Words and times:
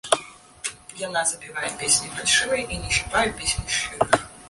Яна 1.01 1.21
забівае 1.33 1.71
песні 1.83 2.11
фальшывыя 2.17 2.67
і 2.73 2.83
не 2.83 2.91
чапае 2.99 3.29
песень 3.39 3.73
шчырых. 3.81 4.23